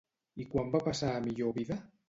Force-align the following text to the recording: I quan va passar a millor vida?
I 0.45 0.47
quan 0.53 0.71
va 0.77 0.81
passar 0.89 1.13
a 1.13 1.21
millor 1.29 1.57
vida? 1.61 1.83